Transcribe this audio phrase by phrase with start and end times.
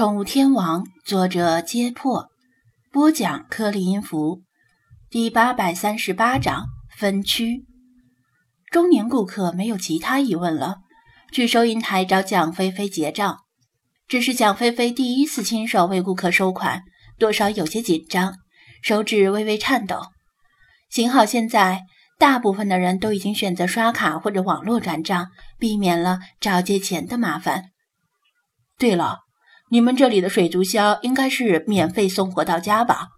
[0.00, 2.30] 宠物天王，作者：揭破，
[2.90, 4.40] 播讲：颗粒音符，
[5.10, 7.66] 第八百三十八章分区。
[8.70, 10.78] 中年顾客没有其他疑问了，
[11.30, 13.40] 去收银台找蒋菲菲结账。
[14.08, 16.80] 只是蒋菲菲第一次亲手为顾客收款，
[17.18, 18.36] 多少有些紧张，
[18.80, 20.00] 手指微微颤抖。
[20.88, 21.82] 幸好现在
[22.18, 25.28] 大部分的人都已经选择刷卡或者网络转账，
[25.58, 27.64] 避免了找借钱的麻烦。
[28.78, 29.18] 对了。
[29.72, 33.08] 你们这里的水族箱应该是免费送货到家吧？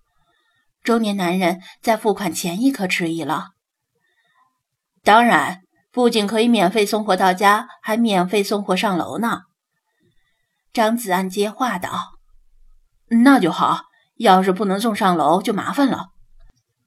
[0.83, 3.53] 中年男人在付款前一刻迟疑了。
[5.03, 9.41] 当然，不仅可以免费送货到家，还免费送货上楼呢。
[10.75, 12.19] 张子安接话道
[13.25, 13.85] ：“那就好，
[14.17, 16.09] 要是不能送上楼，就麻烦了。”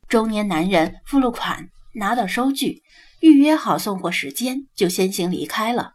[0.08, 2.84] 中年男人付了款，拿到收据，
[3.22, 5.94] 预约好送货时间，就先行离开了。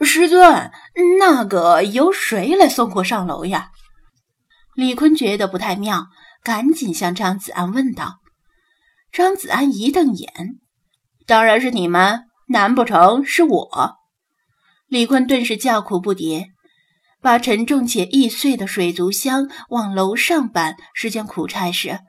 [0.00, 0.72] 师尊，
[1.20, 3.70] 那个由谁来送货上楼呀？
[4.74, 6.08] 李坤觉得不太妙，
[6.42, 8.20] 赶紧向张子安问道。
[9.12, 10.28] 张子安一瞪眼
[11.26, 13.96] ：“当然是你们，难不成是我？”
[14.88, 16.46] 李坤顿时叫苦不迭，
[17.20, 22.00] 把沉重且易碎的水族箱往楼上搬是件苦差事。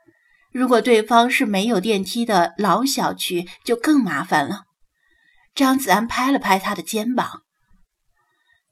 [0.51, 4.63] 如果对方是没有电梯的老小区，就更麻烦了。
[5.53, 7.43] 张子安拍了拍他的肩膀。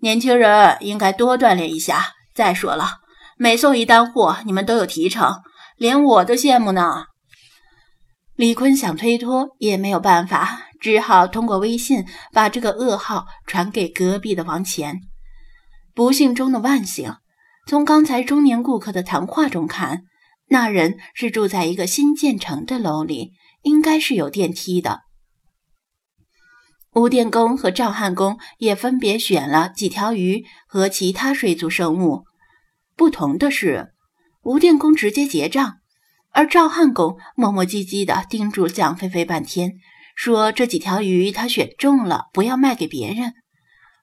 [0.04, 2.12] 年轻人应该多锻炼一下。
[2.36, 2.98] 再说了，
[3.38, 5.42] 每送一单货，你们都有提成，
[5.78, 7.06] 连我都羡慕呢。
[8.36, 15.00] 李坤想推脱也没有办法，只好通过微信把这个噩耗传给隔壁的王乾。
[15.96, 17.16] 不幸中的万幸，
[17.66, 20.02] 从刚才中年顾客的谈话中看，
[20.50, 23.32] 那人是住在一个新建成的楼里，
[23.62, 25.00] 应该是有电梯的。
[26.96, 32.26] 吴电工和赵汉工也分别选了几条鱼和其他水族生物。
[32.96, 33.94] 不同的是，
[34.44, 35.78] 吴电工直接结账，
[36.32, 39.74] 而赵汉工磨磨唧唧地叮嘱蒋菲菲半天，
[40.16, 43.34] 说这几条鱼他选中了，不要卖给别人，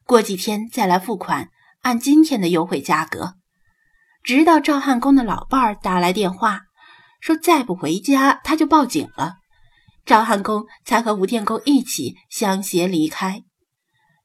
[0.04, 1.48] 过几天再来付款，
[1.82, 3.34] 按今天的优惠价格。
[4.24, 6.62] 直到赵汉工的老伴儿打来电话，
[7.20, 9.36] 说再不回家他就报警了。
[10.10, 13.44] 赵汉公才和吴电工一起相携离开。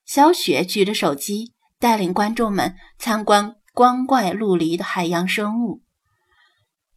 [0.03, 5.83] 小雪举着手机，带领观众们参观光怪陆离的海洋生物。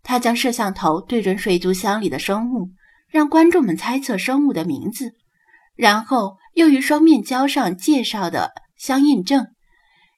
[0.03, 2.71] 他将摄像头对准水族箱里的生物，
[3.11, 5.13] 让观众们猜测生物的名字，
[5.77, 9.49] 然后又于双面胶上介绍的相印证。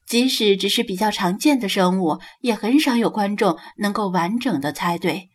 [0.06, 5.29] 即使只是比较常见的生物，也很少有观众能够完整的猜对。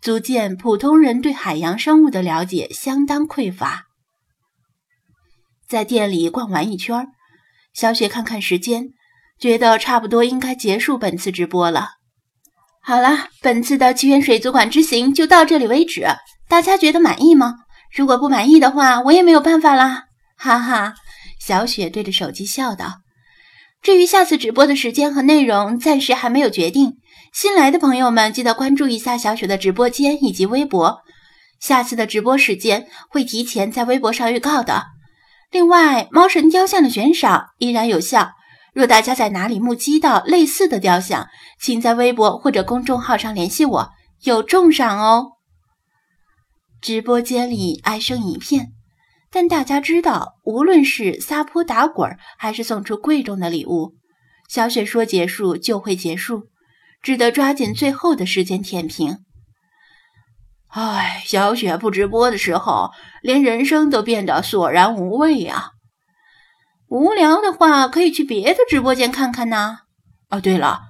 [0.00, 3.86] 足见普通人对海洋生物的了解相当匮乏。
[5.68, 7.08] 在店里逛完一圈，
[7.74, 8.90] 小雪看看时间，
[9.38, 11.90] 觉得差不多应该结束本次直播了。
[12.80, 16.06] 好了，本次的奇缘水族馆之行就到这里为止。
[16.48, 17.56] 大家觉得满意吗？
[17.94, 20.04] 如果不满意的话，我也没有办法啦。
[20.36, 20.94] 哈哈，
[21.40, 23.00] 小雪对着手机笑道。
[23.82, 26.96] 至于下次直播的时间和内容，暂时还没有决定。
[27.32, 31.00] 新来的朋友们记得关注一下小雪的直播间以及微博，
[31.60, 34.86] 下次的直播时间会提前在微博上预告的。
[35.50, 38.32] 另外，猫神雕像的悬赏依然有效，
[38.74, 41.28] 若大家在哪里目击到类似的雕像，
[41.60, 43.90] 请在微博或者公众号上联系我，
[44.22, 45.32] 有重赏哦。
[46.80, 48.72] 直播间里哀声一片。
[49.30, 53.94] 但大家知道，无论是撒泼打滚，还是送出贵重的礼物，
[54.48, 56.44] 小雪说结束就会结束，
[57.02, 59.18] 只得抓紧最后的时间舔屏。
[60.68, 62.90] 唉，小雪不直播的时候，
[63.22, 65.70] 连人生都变得索然无味呀。
[66.88, 69.78] 无聊的话，可以去别的直播间看看呢。
[70.30, 70.80] 哦，对了，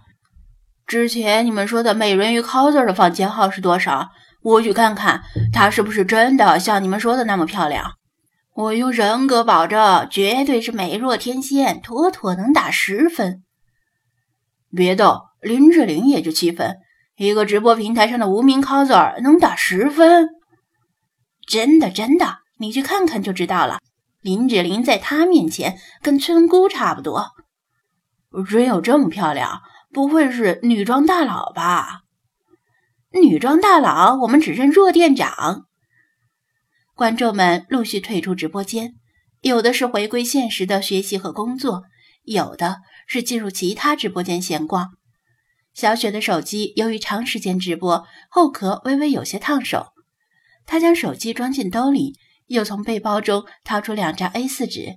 [0.87, 4.11] 之前你们说的美人鱼 coser 的房间号是多少？
[4.43, 7.93] 我去看看，她是不是真的像你们说的那么漂亮。
[8.55, 13.45] 我用人格保证，绝对是美若天仙，妥妥能打十分。
[14.75, 16.77] 别逗，林志玲也就七分，
[17.17, 20.29] 一个直播平台上的无名 coser 能打十分？
[21.47, 23.79] 真的真的，你去看看就知道了。
[24.21, 27.31] 林志玲在她面前跟村姑差不多。
[28.49, 29.63] 真有这么漂亮？
[29.91, 32.03] 不会是女装大佬吧？
[33.11, 35.65] 女装大佬，我们只认若店长。
[36.95, 38.97] 观众们陆续退出直播间，
[39.41, 41.85] 有的是回归现实的学习和工作，
[42.25, 44.91] 有的是进入其他直播间闲逛。
[45.75, 49.89] 小雪的手机由于长时间直播，后壳微微有些烫手。
[50.67, 52.15] 她将手机装进兜里，
[52.47, 54.97] 又从背包中掏出两张 A4 纸。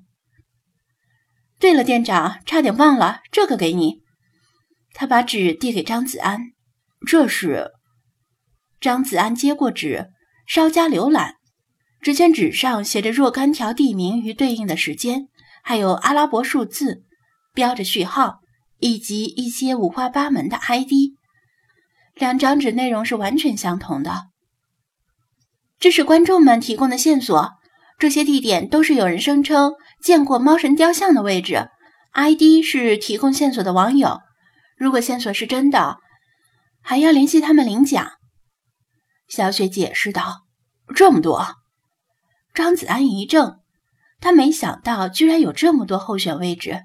[1.58, 4.02] 对了，店长，差点忘了，这个给你。
[4.94, 6.52] 他把纸递给张子安，
[7.08, 7.72] 这是。
[8.82, 10.10] 张子安接过纸，
[10.48, 11.36] 稍加浏览，
[12.02, 15.30] 只见纸上写着若干条地名与对应的时间，
[15.64, 17.06] 还有阿拉伯数字，
[17.54, 18.40] 标着序号，
[18.80, 20.92] 以及一些五花八门的 ID。
[22.16, 24.28] 两张纸内容是完全相同的。
[25.80, 27.52] 这是观众们提供的线索，
[27.98, 31.70] 这些地点都是有人声称见过猫神雕像的位置。
[32.14, 34.20] ID 是提供线索的网友，
[34.78, 35.98] 如果线索是真的，
[36.82, 38.12] 还要联系他们领奖。
[39.28, 40.42] 小雪解释道
[40.94, 41.56] ：“这么多。”
[42.54, 43.62] 张子安一怔，
[44.20, 46.84] 他没想到居然有这么多候选位置。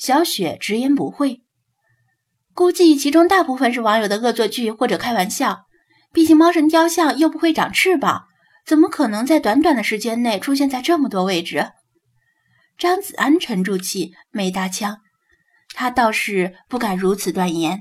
[0.00, 1.42] 小雪直言不讳，
[2.54, 5.66] 估计其中大部分是网友的恶作剧或者开玩笑。
[6.10, 8.24] 毕竟猫神雕像又不会长翅膀，
[8.64, 11.72] 怎么可能在短短的时间内出现在这么多位置？
[12.78, 15.00] 张子安沉住气，没搭腔。
[15.74, 17.80] 他倒是不敢如此断言。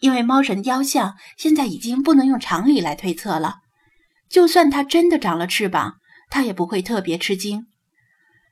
[0.00, 3.58] 因为猫神雕像现在已经不能用常理来推测了，
[4.28, 7.68] 就算它真的长了翅膀，他也不会特别吃惊。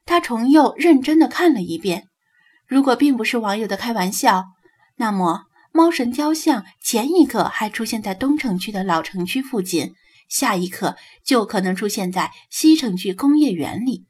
[0.06, 2.06] 他重又认真的看了一遍，
[2.70, 4.44] 如果并不是网友的开玩笑，
[4.94, 9.94] 那么猫神雕像前一刻还出现在东城区的老城区附近，
[10.28, 10.96] 下一刻
[11.26, 14.06] 就可能出现在西城区工业园里。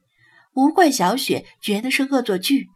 [0.53, 2.69] 无怪小雪觉得是恶作剧。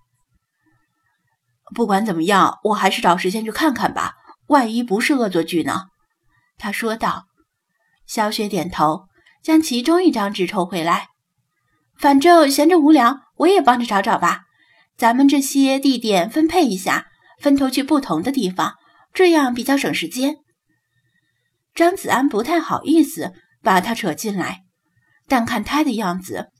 [1.75, 4.15] 不管怎么样，我还是找时间去看看吧。
[4.47, 5.89] 万一不是恶作剧呢？
[6.57, 7.27] 他说道。
[8.07, 9.05] 小雪点头，
[9.43, 11.09] 将其中一张纸抽回来。
[11.99, 14.45] 反正闲着无聊，我也帮着找找吧。
[14.97, 17.09] 咱们这些地点分配一下，
[17.41, 18.75] 分头去不同的地方，
[19.13, 20.37] 这样比较省时间。
[21.75, 23.33] 张子安不太好意思
[23.63, 24.63] 把他扯进来，
[25.27, 26.51] 但看他的样子，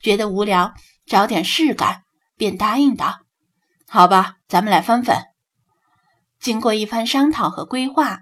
[0.00, 0.72] 觉得无聊，
[1.04, 2.02] 找点事干，
[2.36, 3.20] 便答应道
[3.86, 5.16] ：“好吧，咱们来分分。”
[6.40, 8.20] 经过一番商讨和规划，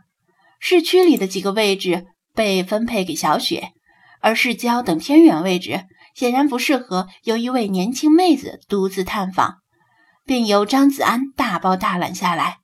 [0.58, 3.72] 市区里的几个位置被分配给小雪，
[4.20, 9.58] 而市郊等偏远位置显然不适合由一位年轻妹子独自探访，
[10.24, 12.58] 便由张子安大包大揽下来。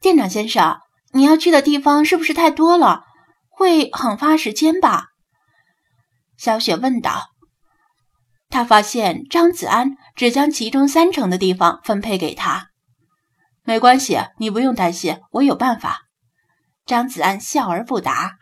[0.00, 0.78] 店长先生，
[1.12, 3.04] 你要去的地方是不是太多了？
[3.48, 5.08] 会很花时间吧？
[6.36, 7.30] 小雪问道。
[8.48, 12.68] 他发现张子安只将其中三成的地方分配给他。
[13.64, 16.02] 没关系，你不用担心，我有办法。
[16.84, 18.36] 张子安笑而不答。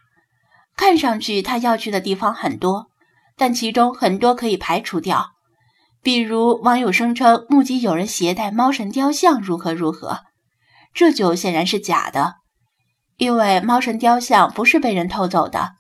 [0.77, 2.91] 看上去他要去的地方很多，
[3.37, 5.33] 但其中很多可以排除掉，
[6.03, 10.21] 比如网友声称目击有人携带猫神雕像如何如何，
[10.93, 12.35] 这就显然是假的，
[13.17, 15.73] 因为猫神雕像不是被人偷走的。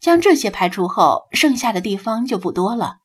[0.00, 2.96] 将这些排除后，剩下的地方就不多了。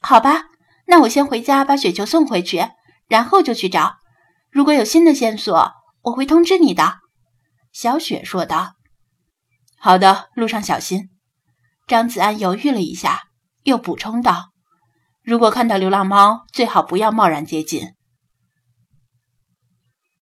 [0.00, 0.44] 好吧，
[0.86, 2.66] 那我先回家把雪球送回去，
[3.08, 3.96] 然后就去找。
[4.50, 5.72] 如果有新的线索，
[6.04, 7.00] 我会通知你的。”
[7.72, 8.72] 小雪说道。
[9.78, 11.10] “好的，路上小心。”
[11.88, 13.22] 张子安犹豫了一下，
[13.62, 14.50] 又补充道
[15.24, 17.94] ：“如果看到流浪猫，最好不要贸然接近。”